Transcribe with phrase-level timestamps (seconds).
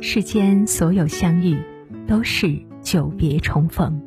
[0.00, 1.58] 世间所有相遇，
[2.06, 4.00] 都是久别重逢。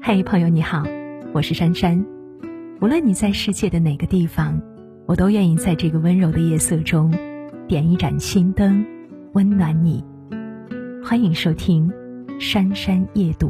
[0.00, 0.84] 嘿，朋友你好，
[1.32, 2.04] 我是珊珊。
[2.80, 4.62] 无论你在世界的哪个地方，
[5.06, 7.12] 我都愿意在这个温柔的夜色中，
[7.66, 8.86] 点一盏心灯，
[9.32, 10.04] 温暖你。
[11.04, 11.90] 欢迎收听
[12.40, 13.48] 《珊珊夜读》。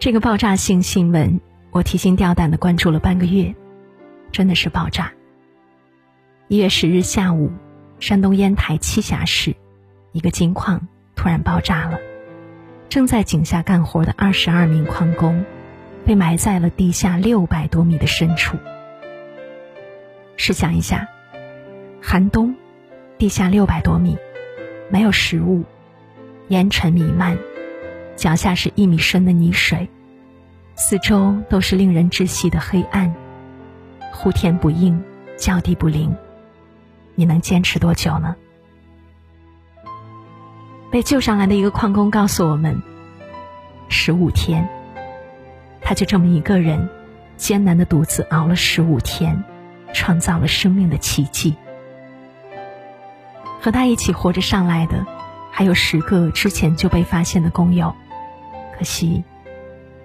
[0.00, 1.40] 这个爆炸性新闻，
[1.70, 3.54] 我提心吊胆的关注了半个月，
[4.32, 5.12] 真的是爆炸。
[6.48, 7.52] 一月十日下午，
[8.00, 9.54] 山东烟台栖霞市
[10.10, 12.00] 一个金矿突然爆炸了，
[12.88, 15.44] 正在井下干活的二十二名矿工
[16.04, 18.56] 被埋在了地下六百多米的深处。
[20.36, 21.08] 试想一下，
[22.02, 22.54] 寒冬，
[23.18, 24.18] 地下六百多米，
[24.90, 25.64] 没有食物，
[26.48, 27.38] 烟尘弥漫。
[28.16, 29.88] 脚下是一米深的泥水，
[30.74, 33.14] 四周都是令人窒息的黑暗，
[34.12, 35.02] 呼天不应，
[35.36, 36.14] 叫地不灵，
[37.14, 38.36] 你能坚持多久呢？
[40.90, 42.80] 被救上来的一个矿工告诉我们：
[43.88, 44.68] 十五天。
[45.80, 46.88] 他就这么一个人，
[47.36, 49.42] 艰难的独自熬了十五天，
[49.92, 51.56] 创造了生命的奇迹。
[53.60, 55.06] 和他一起活着上来的，
[55.50, 57.94] 还有十个之前就被发现的工友。
[58.76, 59.24] 可惜，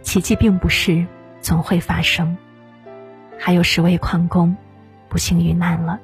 [0.01, 1.05] 奇迹并不是
[1.41, 2.37] 总会发生。
[3.39, 4.55] 还有十位矿工
[5.09, 5.99] 不幸遇难了。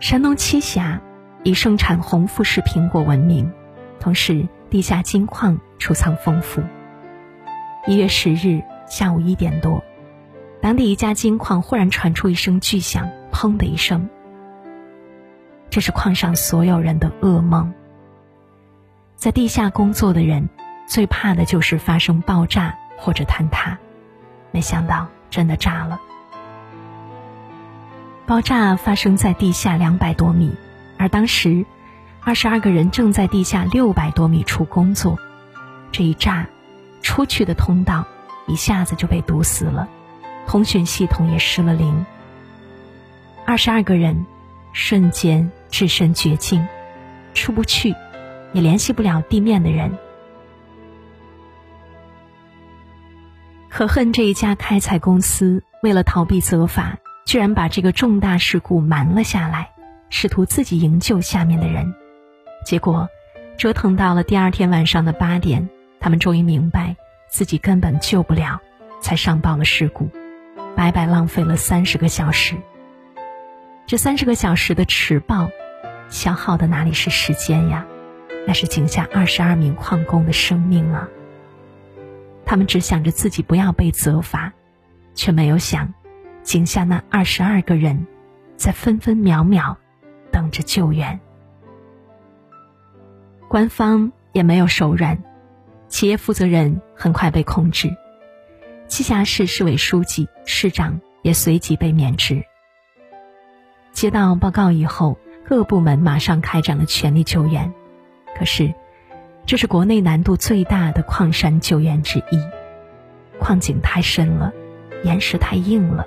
[0.00, 1.00] 山东栖霞
[1.42, 3.50] 以盛产红富士苹果闻名，
[4.00, 6.62] 同时地下金矿储藏丰富。
[7.86, 9.82] 一月十日下午一点多，
[10.60, 14.08] 当地一家金矿忽然传出一声巨响，砰的一声，
[15.70, 17.72] 这是矿上所有人的噩梦。
[19.16, 20.48] 在地下工作的人，
[20.86, 23.78] 最怕的就是发生爆炸或者坍塌。
[24.50, 26.00] 没想到真的炸了。
[28.26, 30.54] 爆炸发生在地下两百多米，
[30.98, 31.64] 而当时
[32.20, 35.18] 二十二个人正在地下六百多米处工作。
[35.90, 36.46] 这一炸，
[37.00, 38.06] 出去的通道
[38.46, 39.88] 一下子就被堵死了，
[40.46, 42.04] 通讯系统也失了灵。
[43.46, 44.26] 二十二个人
[44.72, 46.66] 瞬间置身绝境，
[47.34, 47.94] 出不去。
[48.54, 49.98] 也联系不了地面的人。
[53.78, 59.70] 可恨这一家开采公司为了逃避责罚，居然把这个重大事故瞒了下来，
[60.10, 61.94] 试图自己营救下面的人。
[62.64, 63.08] 结果，
[63.56, 65.68] 折腾到了第二天晚上的八点，
[66.00, 66.96] 他们终于明白
[67.30, 68.60] 自己根本救不了，
[69.00, 70.10] 才上报了事故，
[70.74, 72.56] 白白浪费了三十个小时。
[73.86, 75.50] 这三十个小时的迟报，
[76.08, 77.86] 消耗的哪里是时间呀？
[78.44, 81.08] 那是井下二十二名矿工的生命啊！
[82.48, 84.54] 他们只想着自己不要被责罚，
[85.14, 85.92] 却没有想，
[86.42, 88.06] 井下那二十二个人，
[88.56, 89.76] 在分分秒秒
[90.32, 91.20] 等着救援。
[93.48, 95.22] 官方也没有手软，
[95.88, 97.94] 企业负责人很快被控制，
[98.88, 102.42] 栖霞市市委书记、市长也随即被免职。
[103.92, 107.74] 接到报告以后，各部门马上开展了全力救援。
[108.38, 108.72] 可是，
[109.48, 112.38] 这是国内难度最大的矿山救援之一。
[113.38, 114.52] 矿井太深了，
[115.04, 116.06] 岩石太硬了，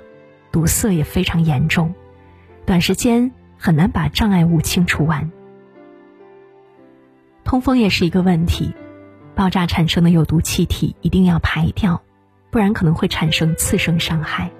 [0.52, 1.92] 堵塞也非常严重，
[2.64, 5.32] 短时间很难把障碍物清除完。
[7.42, 8.72] 通风也是一个问题，
[9.34, 12.00] 爆炸产生的有毒气体一定要排掉，
[12.52, 14.52] 不然可能会产生次生伤害。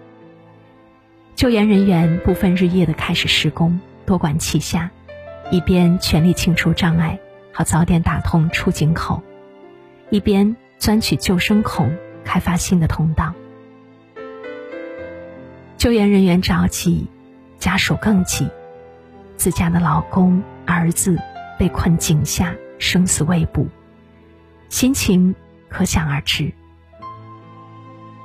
[1.36, 4.90] 救援人员不分日夜的开始施工，多管齐下，
[5.52, 7.20] 一边全力清除障碍。
[7.52, 9.22] 好早点打通出井口，
[10.08, 13.34] 一边钻取救生孔，开发新的通道。
[15.76, 17.06] 救援人员着急，
[17.58, 18.48] 家属更急，
[19.36, 21.18] 自家的老公、儿子
[21.58, 23.66] 被困井下，生死未卜，
[24.70, 25.34] 心情
[25.68, 26.52] 可想而知。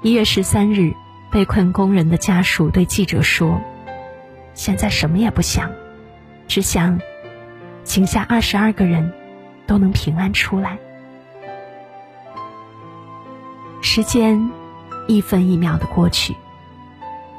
[0.03, 0.93] 一月十三日，
[1.31, 3.59] 被困工人的家属对记者说
[4.53, 5.69] ：“现在什么也不想，
[6.47, 6.97] 只想。”
[7.87, 9.13] 井下二十二个人
[9.65, 10.77] 都能平安出来。
[13.81, 14.51] 时间
[15.07, 16.35] 一分一秒的过去，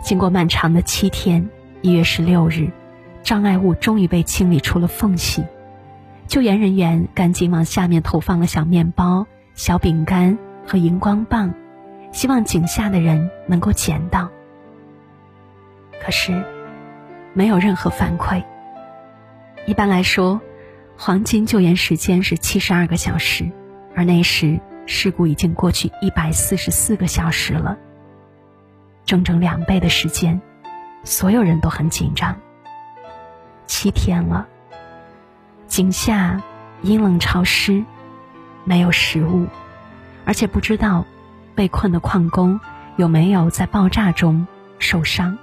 [0.03, 1.49] 经过漫长的七天，
[1.83, 2.71] 一月十六日，
[3.23, 5.45] 障碍物终于被清理出了缝隙。
[6.27, 11.53] 救援人员赶紧往下面投放了小面包、小饼干和荧光棒，
[12.11, 14.31] 希望井下的人能够捡到。
[16.03, 16.43] 可是，
[17.35, 18.43] 没有任何反馈。
[19.69, 20.41] 一般来说，
[20.97, 23.53] 黄金救援时间是七十二个小时，
[23.95, 27.77] 而那时事故已经过去一百四十四个小时了。
[29.05, 30.41] 整整两倍的时间，
[31.05, 32.41] 所有人都很紧张。
[33.67, 34.49] 七天了，
[35.67, 36.43] 井下
[36.81, 37.85] 阴冷潮湿，
[38.65, 39.49] 没有食物，
[40.25, 41.05] 而且不知道
[41.55, 42.59] 被困的矿工
[42.97, 44.47] 有没有在爆炸中
[44.79, 45.37] 受伤。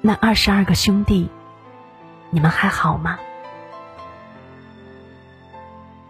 [0.00, 1.30] 那二十二个兄弟，
[2.30, 3.18] 你们还好吗？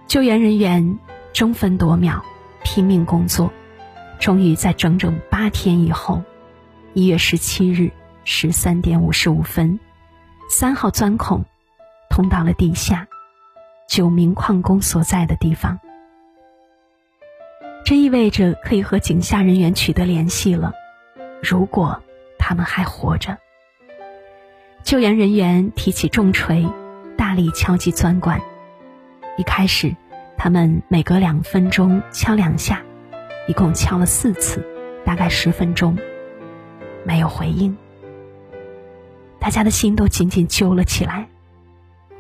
[0.07, 0.99] 救援人员
[1.33, 2.25] 争分夺秒，
[2.65, 3.53] 拼命工作，
[4.19, 6.23] 终于在整整八天以后，
[6.95, 7.93] 一月十七日
[8.25, 9.79] 十三点五十五分，
[10.51, 11.45] 三号钻孔
[12.09, 13.07] 通到了地下
[13.87, 15.79] 九名矿工所在的地方。
[17.85, 20.73] 这意味着可以和井下人员取得联系了，
[21.43, 22.03] 如果
[22.39, 23.39] 他们还活着。
[24.83, 26.67] 救援人员提起重锤，
[27.17, 28.41] 大力敲击钻管。
[29.37, 29.95] 一开始，
[30.37, 32.83] 他们每隔两分钟敲两下，
[33.47, 34.67] 一共敲了四次，
[35.05, 35.97] 大概十分钟，
[37.05, 37.77] 没有回应。
[39.39, 41.29] 大家的心都紧紧揪了起来，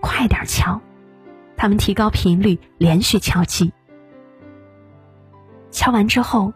[0.00, 0.80] 快点敲！
[1.56, 3.72] 他们提高频率，连续敲击。
[5.70, 6.52] 敲完之后，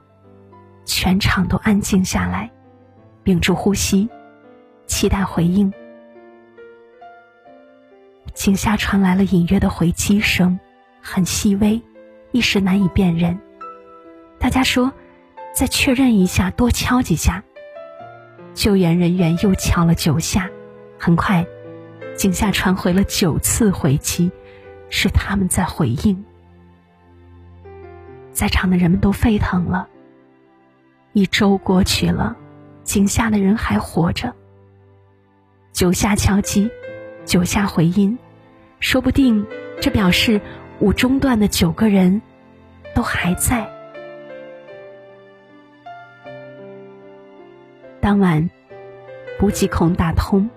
[0.84, 2.50] 全场都安静下来，
[3.25, 4.08] 屏住呼吸，
[4.87, 5.72] 期待回应。
[8.34, 10.58] 井下传来了隐约的回击声，
[11.00, 11.81] 很细微，
[12.31, 13.38] 一时难以辨认。
[14.38, 14.93] 大家说
[15.55, 17.43] ：“再确认一下，多敲几下。”
[18.55, 20.50] 救援人员又敲了九下，
[20.99, 21.46] 很快，
[22.17, 24.31] 井下传回了九次回击，
[24.88, 26.25] 是他们在回应。
[28.32, 29.88] 在场的人们都沸腾了。
[31.12, 32.35] 一周过去了，
[32.82, 34.35] 井下的人还活着。
[35.73, 36.70] 九下敲击。
[37.25, 38.19] 九下回音，
[38.81, 39.47] 说不定
[39.81, 40.41] 这表示
[40.81, 42.21] 五中段的九个人
[42.95, 43.69] 都还在。
[48.01, 48.51] 当晚，
[49.39, 50.51] 补给孔打通，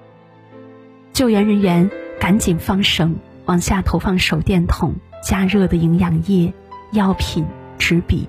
[1.14, 1.90] 救援人员
[2.20, 3.16] 赶紧放绳
[3.46, 6.52] 往下投放手电筒、加热的营养液、
[6.92, 7.46] 药品、
[7.78, 8.28] 纸笔。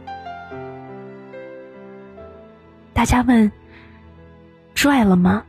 [2.92, 3.50] 大家问：
[4.74, 5.44] 拽了吗？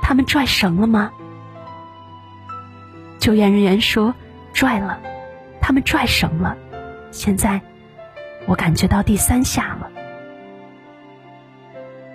[0.00, 1.12] 他们拽绳了吗？
[3.28, 4.14] 救援人员说
[4.54, 4.98] ：“拽了，
[5.60, 6.56] 他们拽绳了。
[7.10, 7.60] 现在，
[8.46, 9.90] 我感觉到第三下了。”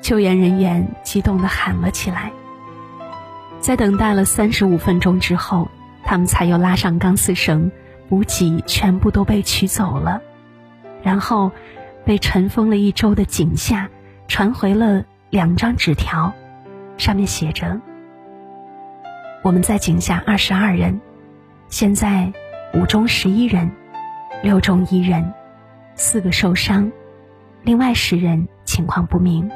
[0.02, 2.32] 救援人员激动的喊了起来。
[3.60, 5.70] 在等待了三十五分钟之后，
[6.04, 7.72] 他们才又拉上钢丝绳，
[8.10, 10.20] 补给全部都被取走了。
[11.04, 11.52] 然后，
[12.04, 13.88] 被尘封了一周的井下
[14.28, 16.34] 传回了两张纸条，
[16.98, 17.80] 上面写着。
[19.44, 21.02] 我们在井下二十二人，
[21.68, 22.32] 现在
[22.74, 23.70] 五中十一人，
[24.42, 25.34] 六中一人，
[25.96, 26.90] 四个受伤，
[27.62, 29.52] 另外十人情况不明。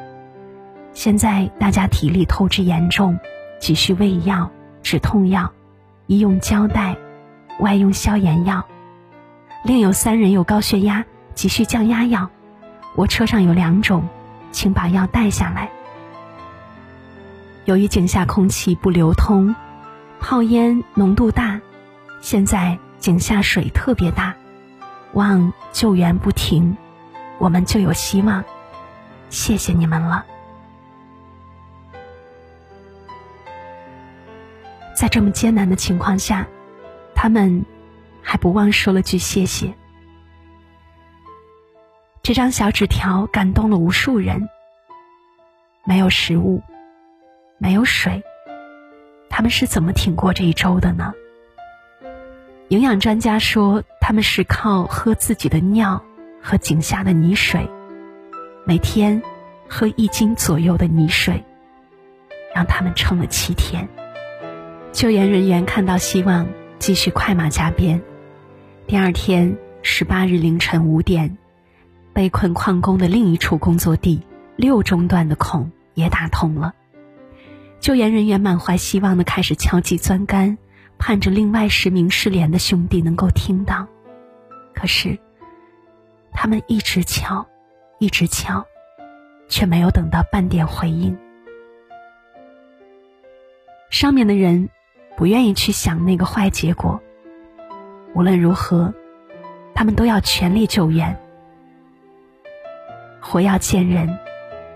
[0.91, 3.17] 现在大家体力透支严重，
[3.61, 4.51] 急需胃药、
[4.83, 5.49] 止痛药、
[6.07, 6.97] 医用胶带、
[7.61, 8.67] 外用消炎药。
[9.63, 12.29] 另有三人有高血压，急需降压药。
[12.97, 14.05] 我车上有两种，
[14.51, 15.69] 请把药带下来。
[17.63, 19.55] 由于井下空气不流通。
[20.19, 21.59] 泡烟浓度大，
[22.21, 24.35] 现在井下水特别大，
[25.13, 26.75] 望救援不停，
[27.37, 28.43] 我们就有希望。
[29.29, 30.25] 谢谢你们了。
[34.95, 36.47] 在这么艰难的情况下，
[37.13, 37.65] 他们
[38.21, 39.73] 还不忘说了句谢谢。
[42.23, 44.49] 这张小纸条感动了无数人。
[45.85, 46.61] 没有食物，
[47.59, 48.21] 没有水。
[49.37, 51.13] 他们是怎么挺过这一周的呢？
[52.69, 56.03] 营养专家说，他们是靠喝自己的尿
[56.41, 57.69] 和井下的泥水，
[58.65, 59.21] 每天
[59.69, 61.43] 喝一斤左右的泥水，
[62.55, 63.87] 让他们撑了七天。
[64.91, 66.47] 救援人员看到希望，
[66.79, 68.01] 继续快马加鞭。
[68.87, 71.37] 第二天，十八日凌晨五点，
[72.11, 74.23] 被困矿工的另一处工作地
[74.55, 76.73] 六中段的孔也打通了。
[77.87, 80.57] 救援人员满怀希望的开始敲击钻杆，
[80.97, 83.87] 盼着另外十名失联的兄弟能够听到。
[84.75, 85.17] 可是，
[86.33, 87.47] 他们一直敲，
[87.97, 88.65] 一直敲，
[89.47, 91.17] 却没有等到半点回应。
[93.89, 94.67] 上面的人
[95.15, 96.99] 不愿意去想那个坏结果。
[98.13, 98.93] 无论如何，
[99.73, 101.17] 他们都要全力救援。
[103.21, 104.19] 活要见人，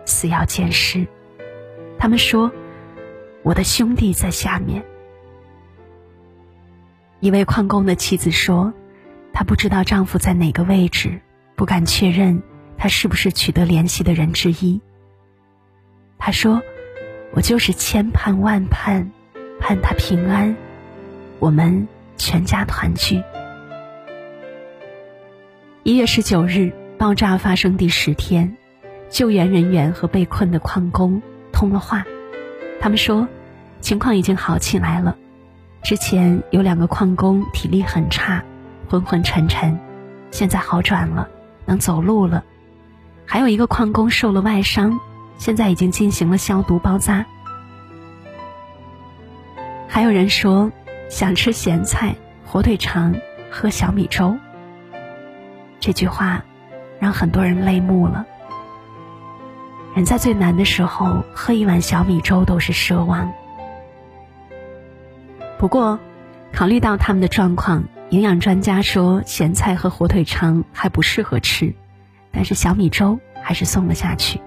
[0.06, 1.06] 死要见尸。
[2.00, 2.50] 他们说。
[3.44, 4.84] 我的兄弟在下面。
[7.20, 8.74] 一位矿工的妻子说
[9.34, 11.22] ：“她不知道丈夫在哪个位置，
[11.56, 12.42] 不敢确认
[12.78, 14.82] 他是不是取得联系的人之一，
[16.18, 16.64] 他说
[17.34, 19.12] ：“我就是千盼万盼，
[19.60, 20.56] 盼他平安，
[21.38, 23.22] 我们全家团聚。”
[25.84, 28.58] 一月十九日，爆炸发生第十天，
[29.10, 31.22] 救援人员和被困的矿工
[31.52, 32.06] 通了话，
[32.82, 33.28] 他们说，
[33.80, 35.16] 情况已经好起来了。
[35.84, 38.44] 之前有两个矿工体力很差，
[38.90, 39.80] 昏昏沉沉，
[40.32, 41.30] 现在好转了，
[41.66, 42.44] 能走路了。
[43.24, 45.00] 还有一个矿工受了外伤，
[45.38, 47.24] 现在已经进行了消毒包扎。
[49.88, 50.72] 还有人说，
[51.08, 52.16] 想吃咸菜、
[52.48, 53.16] 火腿肠、
[53.52, 54.36] 喝小米粥。
[55.80, 56.44] 这句话，
[57.00, 58.26] 让很多人泪目了。
[59.96, 63.32] 人在最难的时候，喝一碗小米粥都是奢望。
[65.58, 66.00] 不过，
[66.54, 71.74] 考虑到他们的状况，营养专家说咸菜和火腿肠还不适合吃，
[72.32, 74.40] 但是小米粥还是送了下去。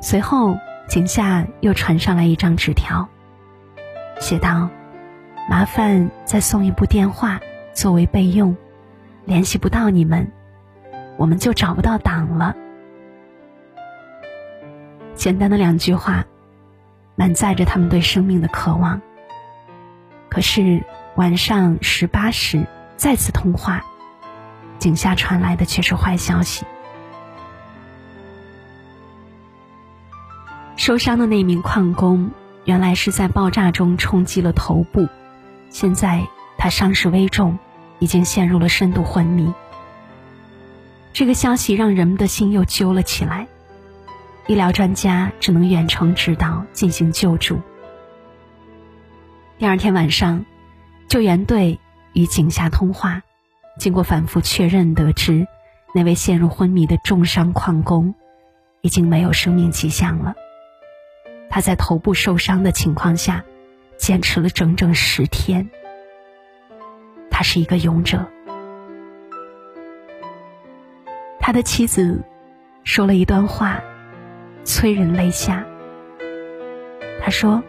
[0.00, 0.56] 随后，
[0.88, 3.08] 井下又传上来一张纸条，
[4.20, 4.68] 写道
[5.50, 7.40] ：“麻烦再送一部电话
[7.74, 8.56] 作为备用。”
[9.24, 10.32] 联系不到你们，
[11.16, 12.56] 我们就找不到党了。
[15.22, 16.24] 简单的两句话，
[17.14, 19.00] 满载着他们对生命的渴望。
[20.28, 20.82] 可是
[21.14, 23.84] 晚上十八时再次通话，
[24.80, 26.64] 井下传来的却是坏消息。
[30.74, 32.32] 受伤的那名矿工，
[32.64, 35.06] 原来是在爆炸中冲击了头部，
[35.70, 36.26] 现在
[36.58, 37.56] 他伤势危重。
[38.00, 39.54] 已经陷入了深度昏迷。
[41.12, 43.46] 这个消息让人们的心又揪了起来，
[44.46, 47.60] 医疗专家只能远程指导进行救助。
[49.58, 50.44] 第二天晚上，
[51.08, 51.78] 救援队
[52.12, 53.22] 与井下通话，
[53.78, 55.46] 经过反复确认，得知
[55.94, 58.14] 那位陷入昏迷的重伤矿工
[58.80, 60.34] 已经没有生命迹象了。
[61.48, 63.44] 他在头部受伤的情况下，
[63.96, 65.70] 坚持了整整十天。
[67.30, 68.26] 他是一个勇者。
[71.38, 72.24] 他的妻子
[72.84, 73.82] 说了一段话，
[74.64, 75.66] 催人泪下。
[77.20, 77.62] 他说：“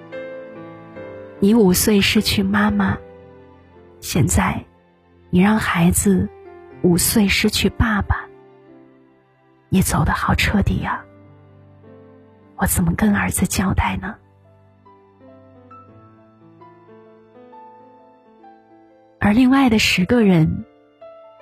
[1.39, 2.97] 你五岁失去妈妈，
[3.99, 4.63] 现在
[5.29, 6.29] 你让孩子
[6.81, 8.27] 五岁失去爸爸，
[9.69, 11.03] 你走的好彻底呀！
[12.55, 14.15] 我怎么跟儿子交代呢？”
[19.19, 20.65] 而另外的十个人，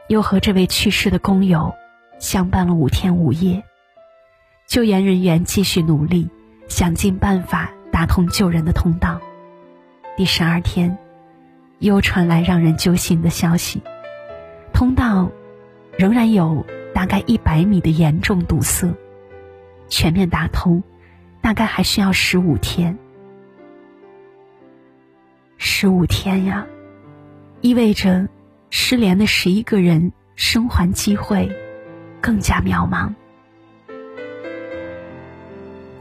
[0.08, 1.74] 又和这位去世的工友
[2.20, 3.64] 相伴了五天五夜。
[4.72, 6.30] 救援人员继续努力，
[6.70, 9.20] 想尽办法打通救人的通道。
[10.16, 10.98] 第十二天，
[11.80, 13.84] 又传来让人揪心的消息：
[14.72, 15.30] 通道
[15.98, 18.96] 仍然有大概一百米的严重堵塞，
[19.90, 20.82] 全面打通
[21.42, 22.98] 大概还需要十五天。
[25.58, 26.66] 十五天呀！
[27.60, 28.30] 意味着，
[28.70, 31.52] 失联的十一个人生还机会
[32.22, 33.14] 更加渺茫。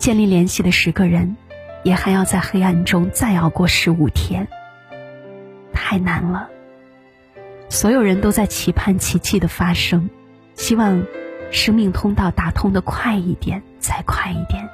[0.01, 1.37] 建立联系的十个人，
[1.85, 4.49] 也还要在黑暗中再熬过十五天，
[5.75, 6.49] 太难了。
[7.69, 10.09] 所有人都在期盼奇迹的发生，
[10.55, 11.03] 希望
[11.53, 14.67] 生命通道打通的快一点，再快一点。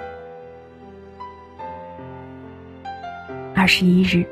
[3.52, 4.25] 二十一日，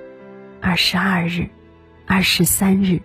[0.61, 1.49] 二十二日。
[2.07, 3.01] 二十三日，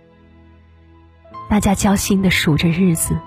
[1.48, 3.18] 大家焦心的数着日子。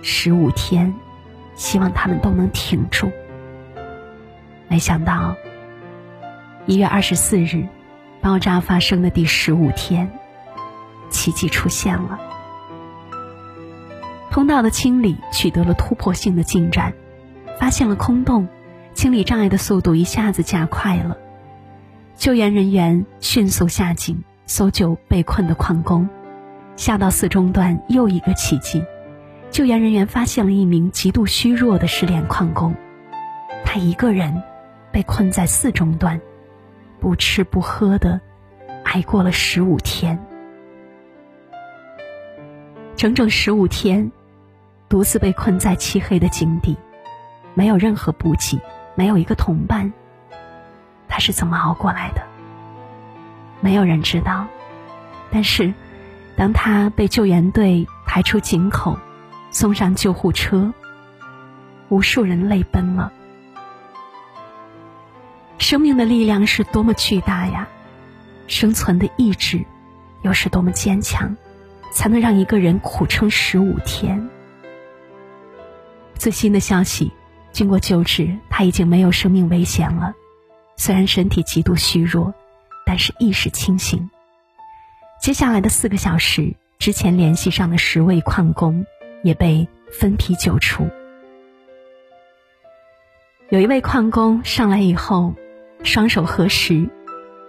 [0.00, 0.94] 十五天，
[1.54, 3.12] 希望他们都能挺住。
[4.74, 5.36] 没想到，
[6.66, 7.68] 一月二十四日，
[8.20, 10.10] 爆炸发生的第十五天，
[11.10, 12.18] 奇迹出现了。
[14.32, 16.92] 通道的清理取得了突破性的进展，
[17.56, 18.48] 发现了空洞，
[18.94, 21.16] 清理障碍的速度一下子加快了。
[22.16, 24.24] 救援人员迅速下井。
[24.46, 26.08] 搜救被困的矿工，
[26.74, 28.84] 下到四中段又一个奇迹，
[29.52, 32.74] 救援人员发现了一名极度虚弱的失联矿工，
[33.64, 34.42] 他一个人
[34.94, 36.20] 被困在四中段，
[37.00, 38.20] 不吃不喝的
[38.84, 40.16] 挨过了十五天，
[42.94, 44.12] 整整十五天，
[44.88, 46.76] 独自被困在漆黑的井底，
[47.54, 48.60] 没有任何补给，
[48.94, 49.92] 没有一个同伴，
[51.08, 52.22] 他是怎么熬过来的？
[53.60, 54.46] 没有人知道，
[55.28, 55.74] 但是，
[56.36, 58.96] 当他被救援队抬出井口，
[59.50, 60.72] 送上救护车，
[61.88, 63.12] 无数人泪奔了。
[65.64, 67.66] 生命的力量是多么巨大呀！
[68.46, 69.64] 生存的意志
[70.20, 71.34] 又是多么坚强，
[71.90, 74.28] 才能让一个人苦撑十五天？
[76.16, 77.10] 最新的消息，
[77.50, 80.12] 经过救治，他已经没有生命危险了。
[80.76, 82.34] 虽然身体极度虚弱，
[82.84, 84.10] 但是意识清醒。
[85.18, 88.84] 接下来的四个小时，之前联系上的十位矿工
[89.22, 90.86] 也被分批救出。
[93.48, 95.32] 有一位矿工上来以后，
[95.84, 96.88] 双手合十，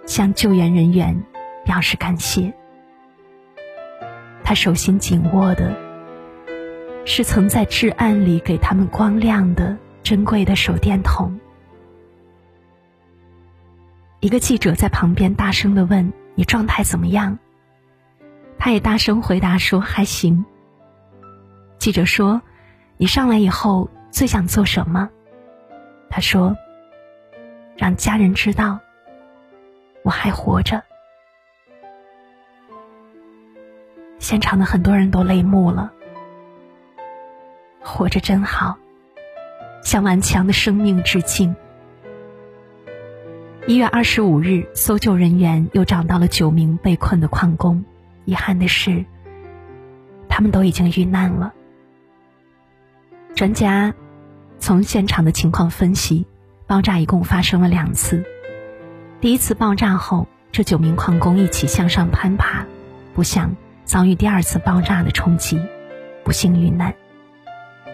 [0.06, 1.24] 向救援人员
[1.64, 2.54] 表示感谢。
[4.44, 5.74] 他手心紧握的，
[7.06, 11.40] 是曾在至暗里给他们光亮的珍贵的手电筒。
[14.20, 17.38] 一个记者在旁边大声的问：“你状态怎么样？”
[18.58, 20.44] 他也大声回答说：“还行。”
[21.78, 22.42] 记者说
[22.98, 25.08] ：“你上来以后最想做什么？”
[26.10, 26.56] 他说
[27.76, 28.80] ：“让家人知道
[30.02, 30.82] 我还活着。”
[34.18, 35.92] 现场的很多人都泪目了。
[37.82, 38.76] 活着真好，
[39.82, 41.54] 向顽强的生命致敬。
[43.68, 47.84] 一月二十五日，搜救人员又找到了九名被困的矿工。
[48.24, 49.04] 遗憾的是，
[50.28, 51.54] 他们都已经遇难了。
[53.36, 53.94] 专家
[54.58, 56.26] 从现场的情况分析，
[56.66, 58.24] 爆炸一共发生了两次。
[59.20, 62.66] 第一次爆炸后，这九名矿工一起向上攀爬，
[63.14, 63.54] 不想
[63.84, 65.60] 遭遇第二次爆炸的冲击，
[66.24, 66.94] 不幸遇难。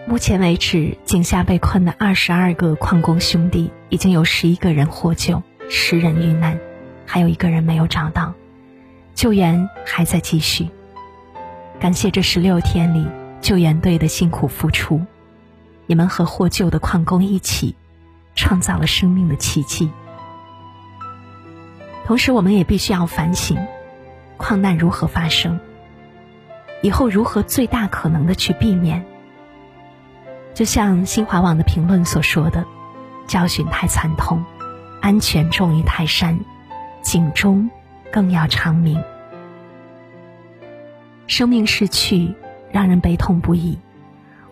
[0.07, 5.43] 目前为止，井下被困的二十二个矿工兄弟，已经有十一个人获救。
[5.69, 6.59] 十人遇难，
[7.05, 8.33] 还有一个人没有找到，
[9.13, 10.67] 救援还在继续。
[11.79, 13.07] 感谢这十六天里
[13.39, 15.01] 救援队的辛苦付出，
[15.85, 17.75] 你们和获救的矿工一起，
[18.35, 19.91] 创造了生命的奇迹。
[22.05, 23.57] 同时，我们也必须要反省，
[24.37, 25.59] 矿难如何发生，
[26.81, 29.05] 以后如何最大可能的去避免。
[30.53, 32.65] 就像新华网的评论所说的，
[33.27, 34.43] 教训太惨痛。
[35.01, 36.39] 安全重于泰山，
[37.01, 37.69] 警钟
[38.09, 39.03] 更要长鸣。
[41.27, 42.33] 生命逝去，
[42.71, 43.77] 让人悲痛不已。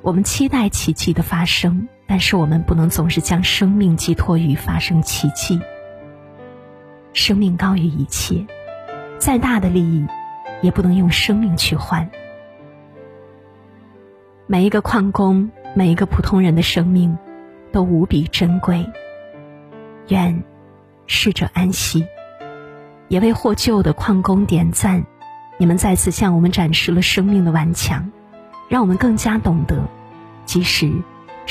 [0.02, 5.62] 我们期待奇迹的发生，但是我们不能总是将生命寄托于发生奇迹。
[7.14, 8.46] 生命高于一切，
[9.18, 10.06] 再大的利益，
[10.62, 12.10] 也不能用生命去换。
[14.46, 17.18] 每一个矿工，每一个普通人的生命，
[17.72, 18.86] 都无比珍贵。
[20.10, 20.44] 愿
[21.08, 22.06] 逝者安息，
[23.08, 25.06] 也为获救的矿工点赞。
[25.58, 28.12] 你们再次向我们展示了生命的顽强，
[28.68, 29.82] 让我们更加懂得，
[30.44, 30.92] 即使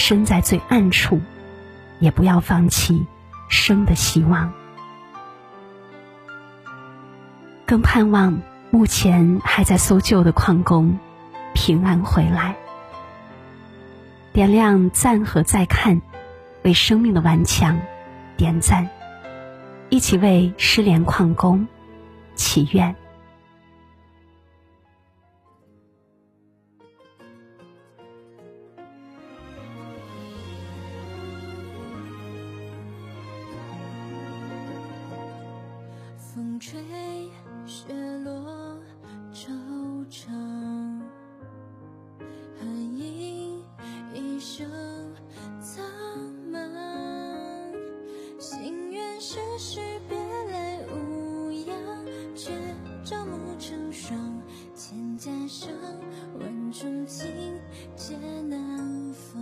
[0.01, 1.21] 身在最暗处，
[1.99, 3.07] 也不要放弃
[3.51, 4.51] 生的希望。
[7.67, 10.99] 更盼望目前还在搜救的矿工
[11.53, 12.57] 平安回来。
[14.33, 16.01] 点亮赞和再看，
[16.63, 17.79] 为生命的顽强。
[18.39, 18.89] 点赞，
[19.91, 21.69] 一起为失联矿工
[22.35, 22.97] 祈愿。
[55.21, 55.71] 千家声，
[56.39, 57.29] 万种情，
[57.95, 59.37] 皆难放。